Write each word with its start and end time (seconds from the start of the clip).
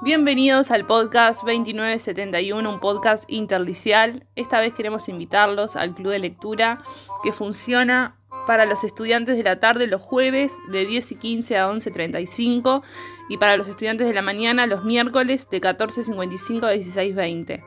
Bienvenidos 0.00 0.70
al 0.70 0.86
podcast 0.86 1.40
2971, 1.40 2.70
un 2.70 2.78
podcast 2.78 3.24
interlicial. 3.26 4.24
Esta 4.36 4.60
vez 4.60 4.72
queremos 4.72 5.08
invitarlos 5.08 5.74
al 5.74 5.92
Club 5.92 6.12
de 6.12 6.20
Lectura 6.20 6.80
que 7.24 7.32
funciona 7.32 8.16
para 8.46 8.64
los 8.64 8.84
estudiantes 8.84 9.36
de 9.36 9.42
la 9.42 9.58
tarde 9.58 9.88
los 9.88 10.00
jueves 10.00 10.52
de 10.70 10.86
10 10.86 11.10
y 11.10 11.14
15 11.16 11.58
a 11.58 11.68
11.35 11.68 12.82
y 13.28 13.38
para 13.38 13.56
los 13.56 13.66
estudiantes 13.66 14.06
de 14.06 14.14
la 14.14 14.22
mañana 14.22 14.68
los 14.68 14.84
miércoles 14.84 15.50
de 15.50 15.60
14.55 15.60 16.62
a 16.62 16.74
16.20. 16.76 17.64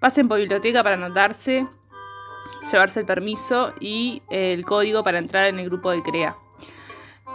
Pasen 0.00 0.28
por 0.28 0.38
biblioteca 0.38 0.82
para 0.82 0.96
anotarse, 0.96 1.66
llevarse 2.70 3.00
el 3.00 3.06
permiso 3.06 3.72
y 3.80 4.20
el 4.28 4.66
código 4.66 5.02
para 5.02 5.18
entrar 5.18 5.46
en 5.46 5.58
el 5.58 5.70
grupo 5.70 5.90
de 5.90 6.02
CREA. 6.02 6.36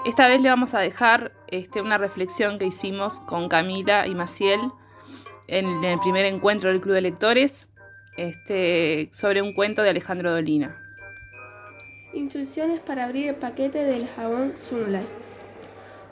Esta 0.06 0.28
vez 0.28 0.40
le 0.40 0.50
vamos 0.50 0.76
a 0.76 0.80
dejar 0.82 1.32
este, 1.48 1.82
una 1.82 1.98
reflexión 1.98 2.60
que 2.60 2.66
hicimos 2.66 3.20
con 3.22 3.50
Camila 3.50 4.06
y 4.06 4.14
Maciel 4.14 4.60
en, 5.48 5.84
el 5.84 6.00
primer 6.00 6.28
encuentro 6.28 6.70
del 6.70 6.80
Club 6.80 6.94
de 6.94 7.02
Lectores 7.02 7.70
este, 8.16 9.10
sobre 9.12 9.42
un 9.42 9.56
cuento 9.56 9.82
de 9.82 9.90
Alejandro 9.90 10.32
Dolina. 10.32 10.78
Instrucciones 12.14 12.82
para 12.82 13.06
abrir 13.06 13.30
el 13.30 13.36
paquete 13.36 13.84
del 13.84 14.08
jabón 14.10 14.54
Sunlight. 14.70 15.08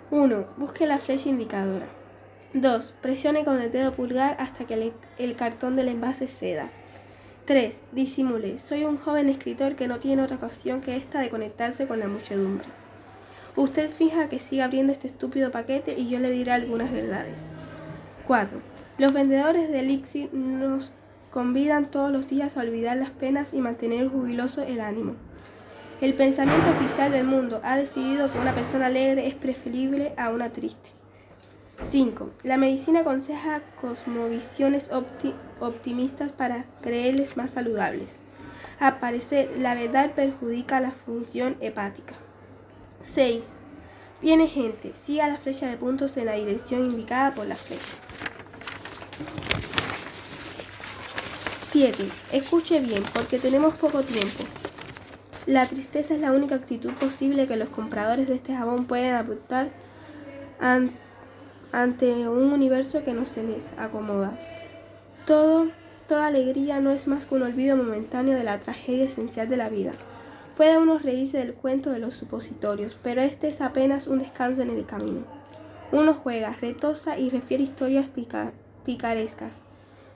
1. 0.09 0.47
Busque 0.57 0.87
la 0.87 0.97
flecha 0.97 1.29
indicadora. 1.29 1.85
2. 2.55 2.95
Presione 2.99 3.45
con 3.45 3.61
el 3.61 3.71
dedo 3.71 3.93
pulgar 3.93 4.37
hasta 4.39 4.65
que 4.65 4.73
el, 4.73 4.93
el 5.19 5.35
cartón 5.35 5.75
del 5.75 5.89
envase 5.89 6.25
ceda. 6.25 6.67
3. 7.45 7.75
Disimule. 7.91 8.57
Soy 8.57 8.85
un 8.85 8.97
joven 8.97 9.29
escritor 9.29 9.75
que 9.75 9.87
no 9.87 9.99
tiene 9.99 10.23
otra 10.23 10.37
ocasión 10.37 10.81
que 10.81 10.95
esta 10.95 11.19
de 11.19 11.29
conectarse 11.29 11.87
con 11.87 11.99
la 11.99 12.07
muchedumbre. 12.07 12.65
Usted 13.55 13.89
fija 13.91 14.29
que 14.29 14.39
siga 14.39 14.65
abriendo 14.65 14.91
este 14.91 15.07
estúpido 15.07 15.51
paquete 15.51 15.93
y 15.97 16.09
yo 16.09 16.19
le 16.19 16.31
diré 16.31 16.51
algunas 16.51 16.91
verdades. 16.91 17.37
4. 18.25 18.57
Los 18.97 19.13
vendedores 19.13 19.69
de 19.69 19.79
elixir 19.79 20.33
nos 20.33 20.91
convidan 21.29 21.85
todos 21.91 22.11
los 22.11 22.27
días 22.27 22.57
a 22.57 22.61
olvidar 22.61 22.97
las 22.97 23.11
penas 23.11 23.53
y 23.53 23.59
mantener 23.59 24.09
jubiloso 24.09 24.63
el 24.63 24.79
ánimo. 24.79 25.15
El 26.01 26.15
pensamiento 26.15 26.71
oficial 26.71 27.11
del 27.11 27.25
mundo 27.25 27.61
ha 27.63 27.77
decidido 27.77 28.31
que 28.31 28.39
una 28.39 28.55
persona 28.55 28.87
alegre 28.87 29.27
es 29.27 29.35
preferible 29.35 30.13
a 30.17 30.29
una 30.29 30.49
triste. 30.49 30.89
5. 31.81 32.31
La 32.43 32.57
medicina 32.57 33.01
aconseja 33.01 33.61
cosmovisiones 33.79 34.89
optimistas 35.59 36.31
para 36.31 36.65
creerles 36.81 37.37
más 37.37 37.51
saludables. 37.51 38.09
A 38.79 38.99
parecer, 38.99 39.51
la 39.59 39.75
verdad 39.75 40.11
perjudica 40.13 40.79
la 40.79 40.91
función 40.91 41.55
hepática. 41.61 42.15
6. 43.13 43.43
Viene 44.21 44.47
gente, 44.47 44.93
siga 44.93 45.27
la 45.27 45.37
flecha 45.37 45.67
de 45.67 45.77
puntos 45.77 46.15
en 46.17 46.27
la 46.27 46.33
dirección 46.33 46.85
indicada 46.85 47.33
por 47.33 47.45
la 47.45 47.55
flecha. 47.55 47.81
7. 51.71 52.07
Escuche 52.31 52.79
bien, 52.79 53.03
porque 53.13 53.39
tenemos 53.39 53.73
poco 53.73 54.01
tiempo. 54.01 54.43
La 55.45 55.65
tristeza 55.65 56.13
es 56.13 56.21
la 56.21 56.31
única 56.31 56.55
actitud 56.55 56.93
posible 56.93 57.47
que 57.47 57.57
los 57.57 57.69
compradores 57.69 58.27
de 58.27 58.35
este 58.35 58.55
jabón 58.55 58.85
pueden 58.85 59.13
adoptar 59.13 59.69
ante 60.59 62.27
un 62.27 62.53
universo 62.53 63.03
que 63.03 63.13
no 63.13 63.25
se 63.25 63.43
les 63.43 63.71
acomoda. 63.77 64.39
Todo, 65.25 65.67
toda 66.07 66.27
alegría 66.27 66.79
no 66.79 66.91
es 66.91 67.07
más 67.07 67.25
que 67.25 67.35
un 67.35 67.41
olvido 67.41 67.75
momentáneo 67.75 68.37
de 68.37 68.43
la 68.45 68.59
tragedia 68.59 69.05
esencial 69.05 69.49
de 69.49 69.57
la 69.57 69.67
vida. 69.67 69.91
Puede 70.55 70.77
uno 70.77 70.99
reírse 70.99 71.39
del 71.39 71.55
cuento 71.55 71.89
de 71.89 71.97
los 71.97 72.13
supositorios, 72.13 72.95
pero 73.01 73.21
este 73.21 73.47
es 73.47 73.59
apenas 73.59 74.05
un 74.05 74.19
descanso 74.19 74.61
en 74.61 74.69
el 74.69 74.85
camino. 74.85 75.21
Uno 75.91 76.13
juega, 76.13 76.55
retosa 76.61 77.17
y 77.17 77.31
refiere 77.31 77.63
historias 77.63 78.07
picarescas, 78.85 79.53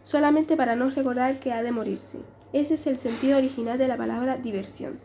solamente 0.04 0.56
para 0.56 0.76
no 0.76 0.90
recordar 0.90 1.40
que 1.40 1.54
ha 1.54 1.64
de 1.64 1.72
morirse. 1.72 2.20
Ese 2.54 2.76
es 2.76 2.86
el 2.86 2.98
sentido 2.98 3.40
original 3.40 3.80
de 3.80 3.88
la 3.88 3.98
palabra 3.98 4.38
diversión. 4.38 5.00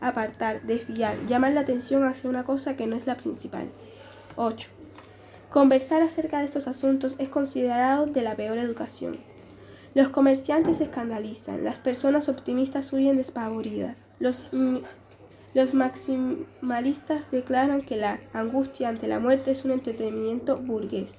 Apartar, 0.00 0.62
desviar, 0.62 1.16
llamar 1.26 1.52
la 1.52 1.60
atención 1.60 2.04
hacia 2.04 2.30
una 2.30 2.44
cosa 2.44 2.76
que 2.76 2.86
no 2.86 2.96
es 2.96 3.06
la 3.06 3.16
principal. 3.16 3.68
8. 4.36 4.68
Conversar 5.50 6.02
acerca 6.02 6.38
de 6.38 6.46
estos 6.46 6.66
asuntos 6.66 7.14
es 7.18 7.28
considerado 7.28 8.06
de 8.06 8.22
la 8.22 8.36
peor 8.36 8.56
educación. 8.58 9.18
Los 9.94 10.08
comerciantes 10.08 10.78
se 10.78 10.84
escandalizan, 10.84 11.64
las 11.64 11.78
personas 11.78 12.28
optimistas 12.28 12.92
huyen 12.92 13.16
despavoridas. 13.16 14.07
Los, 14.20 14.44
los 15.54 15.74
maximalistas 15.74 17.30
declaran 17.30 17.82
que 17.82 17.96
la 17.96 18.20
angustia 18.32 18.88
ante 18.88 19.08
la 19.08 19.20
muerte 19.20 19.52
es 19.52 19.64
un 19.64 19.70
entretenimiento 19.70 20.56
burgués. 20.56 21.14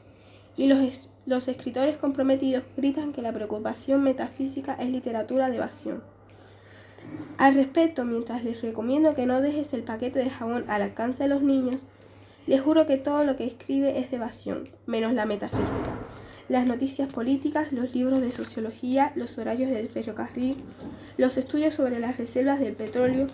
Y 0.57 0.67
los, 0.67 1.09
los 1.25 1.47
escritores 1.47 1.97
comprometidos 1.97 2.63
gritan 2.75 3.13
que 3.13 3.21
la 3.21 3.31
preocupación 3.31 4.03
metafísica 4.03 4.73
es 4.73 4.89
literatura 4.89 5.49
de 5.49 5.57
evasión. 5.57 6.03
Al 7.37 7.55
respecto, 7.55 8.03
mientras 8.03 8.43
les 8.43 8.61
recomiendo 8.61 9.16
que 9.16 9.25
no 9.25 9.41
dejes 9.41 9.73
el 9.73 9.83
paquete 9.83 10.19
de 10.19 10.29
jabón 10.29 10.66
al 10.67 10.81
alcance 10.81 11.23
de 11.23 11.29
los 11.29 11.41
niños, 11.41 11.81
les 12.45 12.61
juro 12.61 12.85
que 12.85 12.97
todo 12.97 13.23
lo 13.23 13.35
que 13.37 13.45
escribe 13.45 13.99
es 13.99 14.11
de 14.11 14.17
evasión, 14.17 14.69
menos 14.85 15.13
la 15.13 15.25
metafísica 15.25 15.95
las 16.49 16.67
noticias 16.67 17.11
políticas, 17.11 17.71
los 17.71 17.93
libros 17.93 18.21
de 18.21 18.31
sociología, 18.31 19.13
los 19.15 19.37
horarios 19.37 19.69
del 19.69 19.87
ferrocarril, 19.87 20.57
los 21.17 21.37
estudios 21.37 21.75
sobre 21.75 21.99
las 21.99 22.17
reservas 22.17 22.59
del 22.59 22.73
petróleo, 22.73 23.27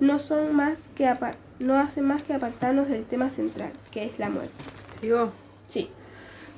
no, 0.00 0.18
son 0.18 0.54
más 0.56 0.78
que 0.96 1.12
no 1.60 1.78
hacen 1.78 2.04
más 2.04 2.22
que 2.22 2.32
apartarnos 2.32 2.88
del 2.88 3.04
tema 3.04 3.30
central, 3.30 3.70
que 3.92 4.04
es 4.04 4.18
la 4.18 4.30
muerte. 4.30 4.52
¿Sigo? 5.00 5.32
Sí. 5.66 5.88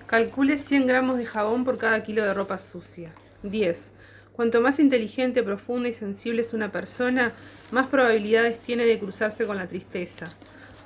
Calcule 0.07 0.57
100 0.57 0.87
gramos 0.87 1.19
de 1.19 1.27
jabón 1.27 1.65
por 1.65 1.77
cada 1.77 2.03
kilo 2.03 2.25
de 2.25 2.33
ropa 2.33 2.59
sucia. 2.59 3.11
10. 3.43 3.91
Cuanto 4.33 4.61
más 4.61 4.79
inteligente, 4.79 5.43
profunda 5.43 5.89
y 5.89 5.95
sensible 5.95 6.43
es 6.43 6.53
una 6.53 6.71
persona, 6.71 7.33
más 7.73 7.89
probabilidades 7.89 8.59
tiene 8.61 8.85
de 8.85 8.99
cruzarse 8.99 9.47
con 9.47 9.57
la 9.57 9.67
tristeza. 9.67 10.29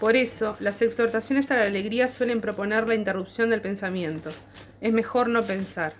Por 0.00 0.16
eso, 0.16 0.56
las 0.60 0.80
exhortaciones 0.80 1.50
a 1.50 1.56
la 1.56 1.64
alegría 1.64 2.08
suelen 2.08 2.40
proponer 2.40 2.88
la 2.88 2.94
interrupción 2.94 3.50
del 3.50 3.60
pensamiento. 3.60 4.30
Es 4.80 4.94
mejor 4.94 5.28
no 5.28 5.42
pensar. 5.42 5.92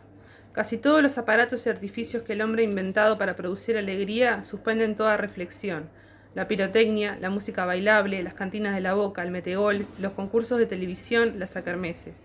Casi 0.53 0.79
todos 0.79 1.03
los 1.03 1.19
aparatos 1.19 1.67
y 1.67 1.69
artificios 1.69 2.23
que 2.23 2.33
el 2.33 2.41
hombre 2.41 2.63
ha 2.63 2.67
inventado 2.67 3.19
para 3.19 3.37
producir 3.37 3.77
alegría 3.77 4.43
suspenden 4.43 4.97
toda 4.97 5.19
reflexión. 5.19 5.91
La 6.35 6.49
pirotecnia, 6.49 7.19
la 7.21 7.29
música 7.29 7.67
bailable, 7.67 8.23
las 8.23 8.33
cantinas 8.33 8.75
de 8.75 8.81
la 8.81 8.95
boca, 8.95 9.23
el 9.23 9.31
metegol, 9.31 9.85
los 9.99 10.13
concursos 10.13 10.59
de 10.59 10.65
televisión, 10.65 11.39
las 11.39 11.51
sacarmeses. 11.51 12.23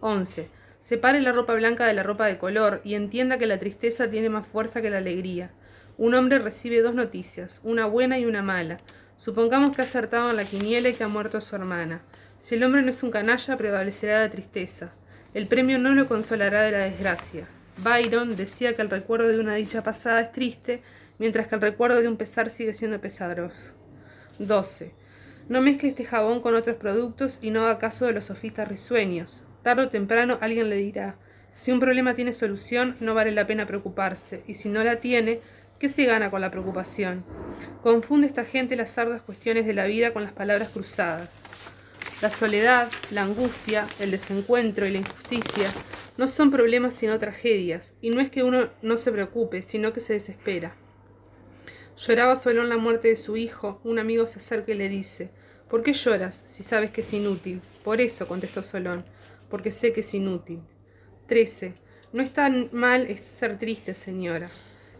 11. 0.00 0.48
Separe 0.80 1.20
la 1.20 1.32
ropa 1.32 1.52
blanca 1.52 1.86
de 1.86 1.92
la 1.92 2.02
ropa 2.02 2.26
de 2.28 2.38
color 2.38 2.80
y 2.82 2.94
entienda 2.94 3.36
que 3.36 3.46
la 3.46 3.58
tristeza 3.58 4.08
tiene 4.08 4.30
más 4.30 4.46
fuerza 4.46 4.80
que 4.80 4.88
la 4.88 4.98
alegría. 4.98 5.50
Un 5.98 6.14
hombre 6.14 6.38
recibe 6.38 6.80
dos 6.80 6.94
noticias, 6.94 7.60
una 7.62 7.84
buena 7.84 8.18
y 8.18 8.24
una 8.24 8.40
mala. 8.40 8.78
Supongamos 9.20 9.76
que 9.76 9.82
ha 9.82 9.84
acertado 9.84 10.30
en 10.30 10.36
la 10.36 10.46
quiniela 10.46 10.88
y 10.88 10.94
que 10.94 11.04
ha 11.04 11.08
muerto 11.08 11.42
su 11.42 11.54
hermana. 11.54 12.00
Si 12.38 12.54
el 12.54 12.64
hombre 12.64 12.80
no 12.80 12.88
es 12.88 13.02
un 13.02 13.10
canalla, 13.10 13.58
prevalecerá 13.58 14.20
la 14.20 14.30
tristeza. 14.30 14.92
El 15.34 15.46
premio 15.46 15.78
no 15.78 15.90
lo 15.90 16.08
consolará 16.08 16.62
de 16.62 16.70
la 16.70 16.78
desgracia. 16.78 17.46
Byron 17.76 18.34
decía 18.34 18.74
que 18.74 18.80
el 18.80 18.88
recuerdo 18.88 19.28
de 19.28 19.38
una 19.38 19.56
dicha 19.56 19.82
pasada 19.82 20.22
es 20.22 20.32
triste, 20.32 20.80
mientras 21.18 21.48
que 21.48 21.54
el 21.56 21.60
recuerdo 21.60 22.00
de 22.00 22.08
un 22.08 22.16
pesar 22.16 22.48
sigue 22.48 22.72
siendo 22.72 22.98
pesadroso. 22.98 23.72
12. 24.38 24.94
No 25.50 25.60
mezcle 25.60 25.90
este 25.90 26.06
jabón 26.06 26.40
con 26.40 26.54
otros 26.54 26.76
productos 26.76 27.40
y 27.42 27.50
no 27.50 27.66
haga 27.66 27.78
caso 27.78 28.06
de 28.06 28.14
los 28.14 28.24
sofistas 28.24 28.68
risueños. 28.68 29.44
Tarde 29.62 29.82
o 29.82 29.88
temprano 29.90 30.38
alguien 30.40 30.70
le 30.70 30.76
dirá, 30.76 31.16
si 31.52 31.72
un 31.72 31.80
problema 31.80 32.14
tiene 32.14 32.32
solución, 32.32 32.96
no 33.00 33.14
vale 33.14 33.32
la 33.32 33.46
pena 33.46 33.66
preocuparse, 33.66 34.44
y 34.46 34.54
si 34.54 34.70
no 34.70 34.82
la 34.82 34.96
tiene, 34.96 35.40
¿Qué 35.80 35.88
se 35.88 36.04
gana 36.04 36.30
con 36.30 36.42
la 36.42 36.50
preocupación? 36.50 37.24
Confunde 37.82 38.26
esta 38.26 38.44
gente 38.44 38.76
las 38.76 38.90
sardas 38.90 39.22
cuestiones 39.22 39.64
de 39.64 39.72
la 39.72 39.86
vida 39.86 40.12
con 40.12 40.22
las 40.22 40.32
palabras 40.34 40.68
cruzadas. 40.68 41.40
La 42.20 42.28
soledad, 42.28 42.90
la 43.12 43.22
angustia, 43.22 43.86
el 43.98 44.10
desencuentro 44.10 44.86
y 44.86 44.90
la 44.90 44.98
injusticia 44.98 45.68
no 46.18 46.28
son 46.28 46.50
problemas 46.50 46.92
sino 46.92 47.18
tragedias, 47.18 47.94
y 48.02 48.10
no 48.10 48.20
es 48.20 48.28
que 48.28 48.42
uno 48.42 48.68
no 48.82 48.98
se 48.98 49.10
preocupe, 49.10 49.62
sino 49.62 49.94
que 49.94 50.00
se 50.00 50.12
desespera. 50.12 50.76
Lloraba 51.96 52.36
Solón 52.36 52.68
la 52.68 52.76
muerte 52.76 53.08
de 53.08 53.16
su 53.16 53.38
hijo, 53.38 53.80
un 53.82 53.98
amigo 53.98 54.26
se 54.26 54.38
acerca 54.38 54.72
y 54.72 54.76
le 54.76 54.90
dice, 54.90 55.30
¿por 55.66 55.82
qué 55.82 55.94
lloras 55.94 56.42
si 56.44 56.62
sabes 56.62 56.90
que 56.90 57.00
es 57.00 57.10
inútil? 57.14 57.62
Por 57.84 58.02
eso, 58.02 58.28
contestó 58.28 58.62
Solón, 58.62 59.06
porque 59.48 59.70
sé 59.70 59.94
que 59.94 60.00
es 60.00 60.12
inútil. 60.12 60.60
13. 61.26 61.72
No 62.12 62.22
es 62.22 62.34
tan 62.34 62.68
mal 62.70 63.16
ser 63.16 63.56
triste, 63.56 63.94
señora. 63.94 64.50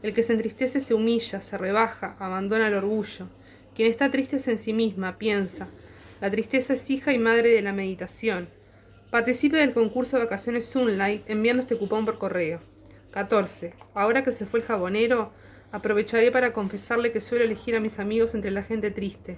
El 0.02 0.14
que 0.14 0.22
se 0.22 0.32
entristece 0.32 0.80
se 0.80 0.94
humilla, 0.94 1.40
se 1.40 1.58
rebaja, 1.58 2.16
abandona 2.18 2.68
el 2.68 2.74
orgullo. 2.74 3.28
Quien 3.74 3.90
está 3.90 4.10
triste 4.10 4.36
es 4.36 4.48
en 4.48 4.56
sí 4.56 4.72
misma, 4.72 5.18
piensa. 5.18 5.68
La 6.20 6.30
tristeza 6.30 6.72
es 6.72 6.88
hija 6.90 7.12
y 7.12 7.18
madre 7.18 7.50
de 7.50 7.62
la 7.62 7.72
meditación. 7.72 8.48
Participe 9.10 9.58
del 9.58 9.74
concurso 9.74 10.16
de 10.16 10.24
vacaciones 10.24 10.66
Sunlight 10.66 11.28
enviando 11.28 11.62
este 11.62 11.76
cupón 11.76 12.04
por 12.04 12.18
correo. 12.18 12.60
14. 13.10 13.74
Ahora 13.94 14.22
que 14.22 14.32
se 14.32 14.46
fue 14.46 14.60
el 14.60 14.66
jabonero, 14.66 15.32
aprovecharé 15.72 16.30
para 16.30 16.52
confesarle 16.52 17.12
que 17.12 17.20
suelo 17.20 17.44
elegir 17.44 17.76
a 17.76 17.80
mis 17.80 17.98
amigos 17.98 18.34
entre 18.34 18.50
la 18.50 18.62
gente 18.62 18.90
triste. 18.90 19.36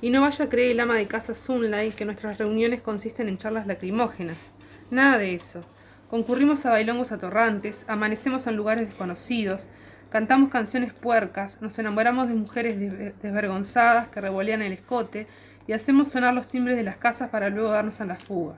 Y 0.00 0.10
no 0.10 0.22
vaya 0.22 0.44
a 0.44 0.48
creer 0.48 0.70
el 0.70 0.80
ama 0.80 0.96
de 0.96 1.08
casa 1.08 1.34
Sunlight 1.34 1.94
que 1.94 2.04
nuestras 2.04 2.38
reuniones 2.38 2.80
consisten 2.80 3.28
en 3.28 3.38
charlas 3.38 3.66
lacrimógenas. 3.66 4.52
Nada 4.90 5.18
de 5.18 5.34
eso. 5.34 5.64
Concurrimos 6.08 6.64
a 6.64 6.70
bailongos 6.70 7.12
atorrantes, 7.12 7.84
amanecemos 7.88 8.46
en 8.46 8.56
lugares 8.56 8.88
desconocidos, 8.88 9.66
cantamos 10.10 10.50
canciones 10.50 10.92
puercas, 10.92 11.60
nos 11.60 11.78
enamoramos 11.78 12.28
de 12.28 12.34
mujeres 12.34 12.78
desvergonzadas 13.22 14.08
que 14.08 14.20
revolean 14.20 14.62
el 14.62 14.72
escote 14.72 15.26
y 15.66 15.72
hacemos 15.72 16.08
sonar 16.08 16.34
los 16.34 16.48
timbres 16.48 16.76
de 16.76 16.82
las 16.82 16.96
casas 16.96 17.30
para 17.30 17.50
luego 17.50 17.70
darnos 17.70 18.00
a 18.00 18.06
la 18.06 18.16
fuga. 18.16 18.54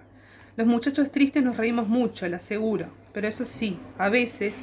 Los 0.57 0.67
muchachos 0.67 1.11
tristes 1.11 1.43
nos 1.43 1.57
reímos 1.57 1.89
mucho, 1.89 2.29
lo 2.29 2.37
aseguro, 2.37 2.87
pero 3.13 3.27
eso 3.27 3.45
sí, 3.45 3.79
a 3.99 4.09
veces, 4.09 4.61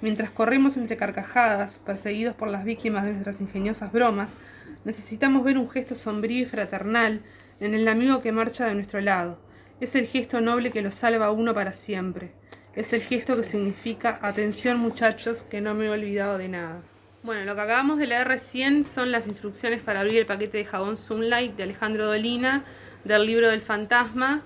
mientras 0.00 0.30
corremos 0.30 0.76
entre 0.76 0.96
carcajadas, 0.96 1.78
perseguidos 1.84 2.34
por 2.34 2.48
las 2.48 2.64
víctimas 2.64 3.04
de 3.04 3.12
nuestras 3.12 3.40
ingeniosas 3.40 3.90
bromas, 3.90 4.36
necesitamos 4.84 5.44
ver 5.44 5.58
un 5.58 5.68
gesto 5.68 5.94
sombrío 5.94 6.42
y 6.42 6.46
fraternal 6.46 7.22
en 7.60 7.74
el 7.74 7.88
amigo 7.88 8.20
que 8.20 8.32
marcha 8.32 8.66
de 8.66 8.74
nuestro 8.74 9.00
lado. 9.00 9.38
Es 9.80 9.94
el 9.94 10.06
gesto 10.06 10.40
noble 10.40 10.70
que 10.70 10.82
lo 10.82 10.90
salva 10.90 11.26
a 11.26 11.30
uno 11.30 11.54
para 11.54 11.72
siempre. 11.72 12.30
Es 12.74 12.92
el 12.92 13.02
gesto 13.02 13.36
que 13.36 13.44
significa, 13.44 14.18
atención 14.22 14.78
muchachos, 14.78 15.42
que 15.42 15.60
no 15.60 15.74
me 15.74 15.86
he 15.86 15.90
olvidado 15.90 16.38
de 16.38 16.48
nada. 16.48 16.82
Bueno, 17.22 17.44
lo 17.44 17.54
que 17.54 17.60
acabamos 17.60 17.98
de 17.98 18.06
leer 18.06 18.28
recién 18.28 18.86
son 18.86 19.10
las 19.10 19.26
instrucciones 19.26 19.80
para 19.82 20.00
abrir 20.00 20.18
el 20.18 20.26
paquete 20.26 20.58
de 20.58 20.64
jabón 20.64 20.96
Sunlight 20.96 21.56
de 21.56 21.64
Alejandro 21.64 22.06
Dolina, 22.06 22.64
del 23.04 23.26
libro 23.26 23.48
del 23.48 23.60
fantasma, 23.60 24.42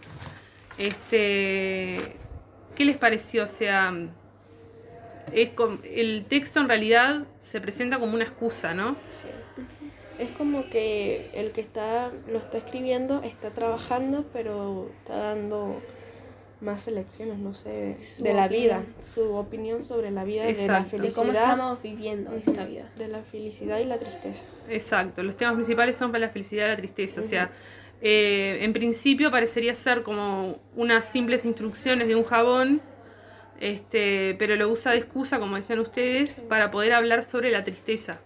este, 0.79 1.99
¿Qué 2.75 2.85
les 2.85 2.97
pareció? 2.97 3.45
O 3.45 3.49
sea, 3.49 3.93
es 5.33 5.51
el 5.85 6.25
texto 6.29 6.61
en 6.61 6.69
realidad 6.69 7.25
se 7.41 7.61
presenta 7.61 7.99
como 7.99 8.15
una 8.15 8.25
excusa, 8.25 8.75
¿no? 8.75 8.97
Sí. 9.09 9.29
Es 10.19 10.31
como 10.33 10.69
que 10.69 11.31
el 11.35 11.53
que 11.53 11.61
está 11.61 12.11
lo 12.29 12.39
está 12.39 12.59
escribiendo 12.59 13.23
está 13.23 13.51
trabajando, 13.51 14.25
pero 14.33 14.91
está 14.99 15.17
dando 15.17 15.83
más 16.63 16.87
elecciones, 16.89 17.39
no 17.39 17.55
sé, 17.55 17.97
de 18.19 18.35
la 18.35 18.49
vida, 18.49 18.83
su 19.03 19.35
opinión 19.35 19.85
sobre 19.85 20.11
la 20.11 20.25
vida, 20.25 20.45
de 20.45 20.67
la 20.67 20.85
felicidad. 20.85 21.03
De 21.03 21.13
cómo 21.13 21.33
estamos 21.33 21.83
viviendo 21.83 22.33
esta 22.37 22.65
vida. 22.65 22.91
De 22.97 23.09
la 23.09 23.23
felicidad 23.23 23.79
y 23.81 23.85
la 23.85 23.99
tristeza. 23.99 24.45
Exacto, 24.69 25.23
los 25.23 25.37
temas 25.37 25.55
principales 25.55 25.97
son 25.97 26.13
para 26.13 26.27
la 26.27 26.33
felicidad 26.33 26.67
y 26.67 26.69
la 26.71 26.77
tristeza, 26.77 27.21
o 27.21 27.25
sea, 27.25 27.51
eh, 28.01 28.59
en 28.63 28.73
principio 28.73 29.31
parecería 29.31 29.75
ser 29.75 30.03
como 30.03 30.59
unas 30.75 31.05
simples 31.05 31.45
instrucciones 31.45 32.09
de 32.09 32.17
un 32.17 32.25
jabón, 32.25 32.81
este, 33.61 34.35
pero 34.39 34.57
lo 34.57 34.69
usa 34.71 34.93
de 34.93 34.99
excusa, 34.99 35.39
como 35.39 35.57
decían 35.57 35.79
ustedes, 35.79 36.41
para 36.49 36.71
poder 36.71 36.95
hablar 36.95 37.23
sobre 37.23 37.51
la 37.51 37.63
tristeza. 37.63 38.21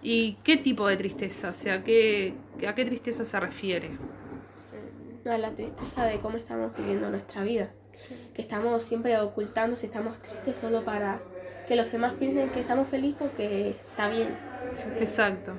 ¿Y 0.00 0.34
qué 0.44 0.56
tipo 0.56 0.86
de 0.86 0.96
tristeza? 0.96 1.50
O 1.50 1.54
sea, 1.54 1.82
¿qué, 1.82 2.34
¿a 2.66 2.74
qué 2.74 2.84
tristeza 2.84 3.24
se 3.24 3.40
refiere? 3.40 3.90
A 5.32 5.38
la 5.38 5.50
tristeza 5.50 6.04
de 6.04 6.18
cómo 6.18 6.36
estamos 6.36 6.76
viviendo 6.76 7.10
nuestra 7.10 7.42
vida. 7.42 7.70
Que 8.34 8.42
estamos 8.42 8.82
siempre 8.84 9.18
ocultando 9.18 9.76
si 9.76 9.86
estamos 9.86 10.20
tristes 10.22 10.58
solo 10.58 10.84
para 10.84 11.20
que 11.66 11.76
los 11.76 11.90
demás 11.90 12.14
piensen 12.14 12.50
que 12.50 12.60
estamos 12.60 12.88
felices 12.88 13.16
porque 13.18 13.70
está 13.70 14.08
bien. 14.08 14.36
Exacto 15.00 15.54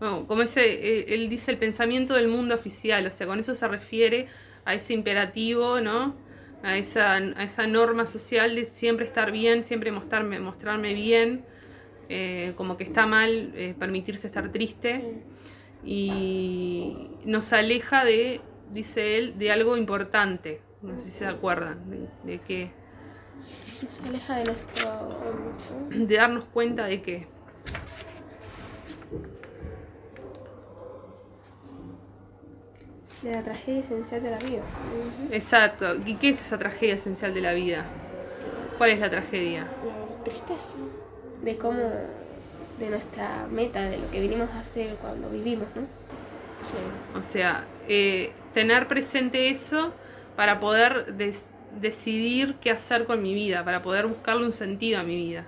bueno, 0.00 0.26
como 0.26 0.42
ese, 0.42 0.62
eh, 0.62 1.14
él 1.14 1.28
dice 1.28 1.50
el 1.50 1.58
pensamiento 1.58 2.14
del 2.14 2.26
mundo 2.26 2.54
oficial, 2.54 3.06
o 3.06 3.10
sea, 3.10 3.26
con 3.26 3.38
eso 3.38 3.54
se 3.54 3.68
refiere 3.68 4.28
a 4.64 4.74
ese 4.74 4.94
imperativo, 4.94 5.78
¿no? 5.80 6.16
A 6.62 6.78
esa, 6.78 7.16
a 7.16 7.44
esa 7.44 7.66
norma 7.66 8.06
social 8.06 8.54
de 8.54 8.70
siempre 8.72 9.04
estar 9.04 9.30
bien, 9.30 9.62
siempre 9.62 9.92
mostrarme, 9.92 10.40
mostrarme 10.40 10.94
bien, 10.94 11.44
eh, 12.08 12.54
como 12.56 12.78
que 12.78 12.84
está 12.84 13.06
mal 13.06 13.52
eh, 13.54 13.74
permitirse 13.78 14.26
estar 14.26 14.50
triste. 14.50 15.22
Y 15.84 17.10
nos 17.24 17.52
aleja 17.52 18.04
de, 18.04 18.40
dice 18.72 19.18
él, 19.18 19.38
de 19.38 19.50
algo 19.50 19.76
importante. 19.76 20.60
No 20.82 20.98
sé 20.98 21.06
si 21.06 21.10
se 21.10 21.26
acuerdan 21.26 21.90
de, 21.90 22.08
de 22.24 22.38
qué. 22.40 22.70
Se 23.46 23.86
aleja 24.06 24.36
de 24.36 24.44
nuestro... 24.44 25.08
De 25.90 26.16
darnos 26.16 26.44
cuenta 26.46 26.84
de 26.84 27.02
que 27.02 27.26
de 33.22 33.32
la 33.32 33.42
tragedia 33.42 33.80
esencial 33.80 34.22
de 34.22 34.30
la 34.30 34.38
vida. 34.38 34.62
Exacto. 35.30 35.96
¿Y 36.06 36.16
qué 36.16 36.30
es 36.30 36.40
esa 36.40 36.58
tragedia 36.58 36.94
esencial 36.94 37.34
de 37.34 37.40
la 37.40 37.52
vida? 37.52 37.84
¿Cuál 38.78 38.90
es 38.90 39.00
la 39.00 39.10
tragedia? 39.10 39.66
La 39.84 40.24
tristeza. 40.24 40.76
De 41.42 41.56
cómo, 41.58 41.80
de 42.78 42.90
nuestra 42.90 43.46
meta, 43.50 43.82
de 43.82 43.98
lo 43.98 44.10
que 44.10 44.20
vinimos 44.20 44.48
a 44.50 44.60
hacer 44.60 44.96
cuando 44.96 45.28
vivimos, 45.28 45.68
¿no? 45.74 45.82
Sí. 46.62 47.18
O 47.18 47.22
sea, 47.22 47.64
eh, 47.88 48.32
tener 48.54 48.88
presente 48.88 49.48
eso 49.50 49.92
para 50.36 50.60
poder 50.60 51.14
decidir 51.80 52.56
qué 52.60 52.70
hacer 52.70 53.04
con 53.04 53.22
mi 53.22 53.34
vida, 53.34 53.64
para 53.64 53.82
poder 53.82 54.06
buscarle 54.06 54.46
un 54.46 54.52
sentido 54.52 55.00
a 55.00 55.02
mi 55.02 55.16
vida. 55.16 55.46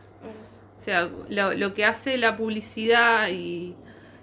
O 0.79 0.85
sea, 0.85 1.09
lo, 1.29 1.55
lo 1.55 1.75
que 1.75 1.85
hace 1.85 2.17
la 2.17 2.37
publicidad 2.37 3.29
y 3.29 3.77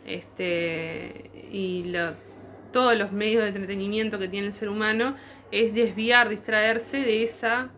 este 0.05 1.31
y 1.51 1.85
lo, 1.85 2.13
todos 2.71 2.97
los 2.97 3.11
medios 3.11 3.43
de 3.43 3.49
entretenimiento 3.49 4.19
que 4.19 4.27
tiene 4.27 4.47
el 4.47 4.53
ser 4.53 4.69
humano 4.69 5.15
es 5.51 5.73
desviar, 5.73 6.29
distraerse 6.29 6.97
de 6.97 7.23
esa, 7.23 7.69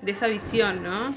de 0.00 0.12
esa 0.12 0.26
visión, 0.26 0.82
¿no? 0.82 1.14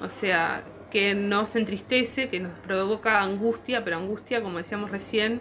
O 0.00 0.08
sea, 0.08 0.64
que 0.90 1.14
nos 1.14 1.56
entristece, 1.56 2.28
que 2.28 2.40
nos 2.40 2.52
provoca 2.60 3.20
angustia, 3.20 3.84
pero 3.84 3.98
angustia, 3.98 4.42
como 4.42 4.58
decíamos 4.58 4.90
recién, 4.90 5.40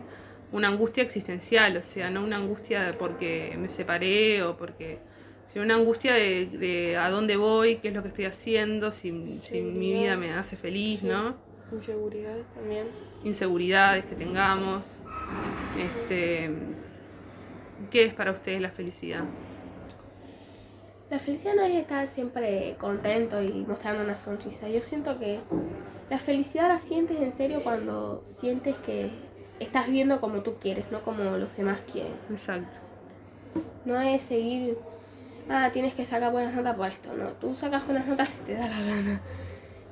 una 0.54 0.68
angustia 0.68 1.04
existencial, 1.04 1.76
o 1.78 1.84
sea, 1.84 2.10
no 2.10 2.24
una 2.24 2.38
angustia 2.38 2.96
porque 2.98 3.56
me 3.58 3.68
separé 3.68 4.44
o 4.44 4.56
porque, 4.56 5.00
sino 5.48 5.66
una 5.66 5.76
angustia 5.76 6.14
de, 6.14 6.96
a 6.96 7.10
dónde 7.10 7.36
voy, 7.36 7.78
qué 7.78 7.90
es 7.90 7.94
lo 7.94 8.04
que 8.04 8.10
estoy 8.10 8.26
haciendo, 8.26 8.92
si, 8.92 9.12
mi 9.12 9.94
vida 9.94 10.16
me 10.16 10.32
hace 10.34 10.56
feliz, 10.56 11.04
¿no? 11.04 11.36
Inseguridades 11.72 12.46
también. 12.54 12.86
Inseguridades 13.24 14.06
que 14.06 14.16
tengamos. 14.16 14.86
Este, 15.78 16.52
¿Qué 17.90 18.06
es 18.06 18.14
para 18.14 18.32
ustedes 18.32 18.62
la 18.62 18.70
felicidad? 18.70 19.24
La 21.10 21.18
felicidad 21.18 21.56
no 21.56 21.64
es 21.64 21.76
estar 21.76 22.08
siempre 22.10 22.76
contento 22.80 23.42
y 23.42 23.66
mostrando 23.68 24.04
una 24.04 24.18
sonrisa. 24.18 24.70
Yo 24.70 24.82
siento 24.82 25.18
que 25.18 25.40
la 26.12 26.20
felicidad 26.20 26.68
la 26.68 26.80
sientes 26.80 27.20
en 27.20 27.34
serio 27.34 27.64
cuando 27.64 28.24
sientes 28.26 28.78
que 28.80 29.10
estás 29.64 29.90
viendo 29.90 30.20
como 30.22 30.42
tú 30.42 30.56
quieres, 30.60 30.86
no 30.92 31.02
como 31.02 31.24
los 31.24 31.56
demás 31.58 31.80
quieren. 31.92 32.14
Exacto. 32.30 32.78
No 33.86 34.00
es 34.00 34.22
seguir, 34.24 34.78
ah, 35.50 35.70
tienes 35.74 35.94
que 35.96 36.06
sacar 36.06 36.32
buenas 36.32 36.54
notas 36.54 36.76
por 36.76 36.88
esto. 36.88 37.14
No, 37.14 37.30
tú 37.34 37.54
sacas 37.56 37.86
buenas 37.86 38.08
notas 38.08 38.30
si 38.30 38.42
te 38.44 38.54
da 38.54 38.68
la 38.68 38.80
gana. 38.80 39.22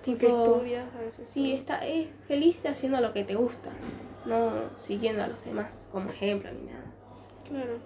Tipo, 0.03 0.27
estudias 0.27 0.87
a 0.95 1.01
veces. 1.01 1.27
Sí, 1.27 1.53
está, 1.53 1.85
es 1.85 2.07
feliz 2.27 2.65
haciendo 2.65 2.99
lo 3.01 3.13
que 3.13 3.23
te 3.23 3.35
gusta, 3.35 3.69
no 4.25 4.51
siguiendo 4.83 5.23
a 5.23 5.27
los 5.27 5.45
demás 5.45 5.67
como 5.91 6.09
ejemplo 6.09 6.49
ni 6.51 6.71
nada. 6.71 6.85
Claro. 7.47 7.77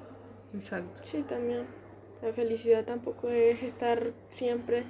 Exacto. 0.54 1.02
Sí, 1.04 1.24
también. 1.28 1.66
La 2.22 2.32
felicidad 2.32 2.86
tampoco 2.86 3.30
es 3.30 3.62
estar 3.62 4.14
siempre 4.32 4.84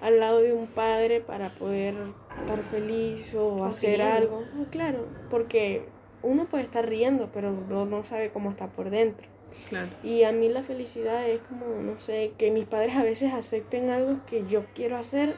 al 0.00 0.18
lado 0.18 0.40
de 0.40 0.52
un 0.52 0.66
padre 0.66 1.20
para 1.20 1.50
poder 1.50 1.94
estar 2.40 2.58
feliz 2.70 3.34
o 3.34 3.64
hacer 3.64 4.02
algo. 4.02 4.44
claro, 4.70 5.06
porque 5.30 5.82
uno 6.22 6.46
puede 6.46 6.64
estar 6.64 6.88
riendo, 6.88 7.30
pero 7.32 7.52
no, 7.52 7.84
no 7.86 8.04
sabe 8.04 8.30
cómo 8.30 8.50
está 8.50 8.68
por 8.68 8.90
dentro. 8.90 9.26
Claro. 9.68 9.90
Y 10.02 10.24
a 10.24 10.32
mí 10.32 10.48
la 10.48 10.62
felicidad 10.62 11.28
es 11.28 11.40
como, 11.42 11.66
no 11.82 11.98
sé, 11.98 12.32
que 12.38 12.50
mis 12.50 12.64
padres 12.64 12.96
a 12.96 13.02
veces 13.02 13.32
acepten 13.32 13.90
algo 13.90 14.20
que 14.26 14.46
yo 14.46 14.64
quiero 14.74 14.96
hacer 14.96 15.34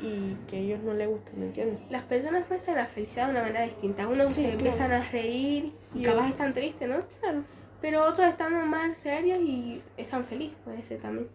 y 0.00 0.34
que 0.48 0.56
a 0.56 0.58
ellos 0.60 0.80
no 0.80 0.94
les 0.94 1.08
gusta, 1.08 1.30
¿me 1.36 1.46
entiendes? 1.46 1.80
Las 1.90 2.04
personas 2.04 2.48
muestran 2.48 2.76
la 2.76 2.86
felicidad 2.86 3.26
de 3.26 3.32
una 3.32 3.42
manera 3.42 3.62
distinta. 3.62 4.08
Uno 4.08 4.30
se 4.30 4.50
empiezan 4.50 4.92
a 4.92 5.08
reír 5.10 5.72
y 5.94 6.02
capaz 6.02 6.30
están 6.30 6.52
tristes, 6.52 6.88
¿no? 6.88 6.96
Claro. 7.20 7.42
Pero 7.80 8.04
otros 8.04 8.26
están 8.26 8.68
más 8.68 8.96
serios 8.96 9.40
y 9.40 9.82
están 9.96 10.24
felices, 10.24 10.56
puede 10.64 10.82
ser 10.82 11.00
también. 11.00 11.28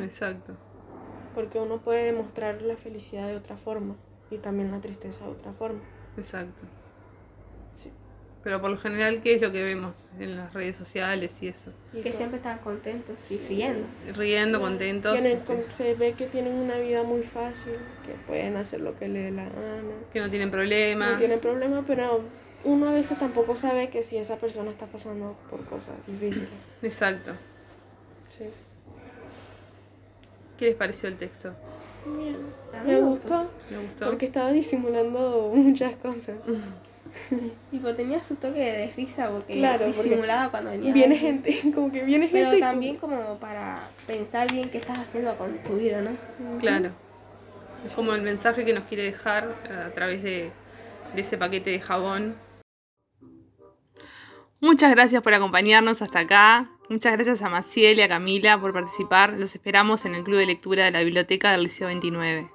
Exacto. 0.00 0.54
Porque 1.34 1.58
uno 1.58 1.78
puede 1.78 2.04
demostrar 2.04 2.62
la 2.62 2.76
felicidad 2.76 3.26
de 3.26 3.36
otra 3.36 3.56
forma 3.56 3.96
y 4.30 4.38
también 4.38 4.70
la 4.70 4.80
tristeza 4.80 5.24
de 5.24 5.30
otra 5.30 5.52
forma. 5.52 5.80
Exacto. 6.16 6.66
Sí. 7.74 7.90
Pero 8.44 8.60
por 8.60 8.70
lo 8.70 8.76
general, 8.76 9.22
¿qué 9.22 9.36
es 9.36 9.40
lo 9.40 9.50
que 9.50 9.62
vemos 9.62 9.96
en 10.20 10.36
las 10.36 10.52
redes 10.52 10.76
sociales 10.76 11.42
y 11.42 11.48
eso? 11.48 11.72
que 12.02 12.12
siempre 12.12 12.36
están 12.36 12.58
contentos 12.58 13.18
y 13.30 13.38
riendo. 13.38 13.86
Riendo, 14.14 14.60
contentos. 14.60 15.18
Este. 15.18 15.64
Se 15.70 15.94
ve 15.94 16.12
que 16.12 16.26
tienen 16.26 16.52
una 16.52 16.76
vida 16.76 17.02
muy 17.02 17.22
fácil, 17.22 17.72
que 18.04 18.12
pueden 18.26 18.56
hacer 18.56 18.82
lo 18.82 18.94
que 18.98 19.08
les 19.08 19.24
dé 19.24 19.30
la 19.30 19.44
gana. 19.44 19.94
Que 20.12 20.20
no 20.20 20.28
tienen 20.28 20.50
problemas. 20.50 21.12
No 21.12 21.18
tienen 21.18 21.40
problemas, 21.40 21.84
pero 21.86 22.20
uno 22.64 22.90
a 22.90 22.92
veces 22.92 23.18
tampoco 23.18 23.56
sabe 23.56 23.88
que 23.88 24.02
si 24.02 24.18
esa 24.18 24.36
persona 24.36 24.70
está 24.70 24.84
pasando 24.86 25.38
por 25.48 25.64
cosas 25.64 25.94
difíciles. 26.06 26.50
Exacto. 26.82 27.32
Sí. 28.28 28.44
¿Qué 30.58 30.66
les 30.66 30.76
pareció 30.76 31.08
el 31.08 31.16
texto? 31.16 31.54
Bien. 32.04 32.36
Me 32.84 33.00
gustó. 33.00 33.50
Me 33.70 33.78
gustó. 33.78 34.04
Porque 34.04 34.26
estaba 34.26 34.52
disimulando 34.52 35.50
muchas 35.54 35.96
cosas. 35.96 36.36
Tipo, 37.70 37.94
tenía 37.94 38.22
su 38.22 38.36
toque 38.36 38.58
de 38.60 38.92
risa 38.96 39.30
porque 39.30 39.54
Claro, 39.54 39.86
porque 39.86 40.02
disimulada 40.08 40.50
cuando 40.50 40.70
venía. 40.70 40.92
Viene 40.92 41.16
gente. 41.16 41.52
gente, 41.52 41.72
como 41.74 41.90
que 41.92 42.02
viene 42.04 42.26
gente. 42.28 42.38
Pero 42.42 42.52
y 42.52 42.58
tú- 42.58 42.60
también 42.60 42.96
como 42.96 43.38
para 43.38 43.88
pensar 44.06 44.50
bien 44.52 44.68
qué 44.70 44.78
estás 44.78 44.98
haciendo 44.98 45.36
con 45.36 45.56
tu 45.58 45.76
vida, 45.76 46.00
¿no? 46.02 46.10
Claro. 46.58 46.90
Es 47.86 47.92
como 47.92 48.12
el 48.14 48.22
mensaje 48.22 48.64
que 48.64 48.72
nos 48.72 48.84
quiere 48.84 49.04
dejar 49.04 49.54
a 49.86 49.90
través 49.92 50.22
de, 50.22 50.50
de 51.14 51.20
ese 51.20 51.36
paquete 51.36 51.70
de 51.70 51.80
jabón. 51.80 52.34
Muchas 54.60 54.90
gracias 54.92 55.22
por 55.22 55.34
acompañarnos 55.34 56.00
hasta 56.00 56.20
acá. 56.20 56.70
Muchas 56.88 57.12
gracias 57.12 57.42
a 57.42 57.48
Maciel 57.50 57.98
y 57.98 58.02
a 58.02 58.08
Camila 58.08 58.58
por 58.58 58.72
participar. 58.72 59.34
Los 59.34 59.54
esperamos 59.54 60.04
en 60.06 60.14
el 60.14 60.24
Club 60.24 60.38
de 60.38 60.46
Lectura 60.46 60.86
de 60.86 60.90
la 60.90 61.02
Biblioteca 61.02 61.52
del 61.52 61.64
Liceo 61.64 61.88
29. 61.88 62.50